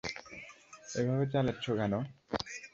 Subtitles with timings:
[0.95, 1.93] এভাবে চালাচ্ছে কেন?